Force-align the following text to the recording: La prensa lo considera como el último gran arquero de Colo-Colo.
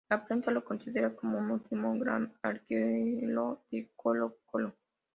La 0.09 0.25
prensa 0.25 0.49
lo 0.49 0.63
considera 0.65 1.15
como 1.15 1.37
el 1.37 1.51
último 1.51 1.95
gran 1.99 2.33
arquero 2.41 3.63
de 3.69 3.91
Colo-Colo. 3.95 4.73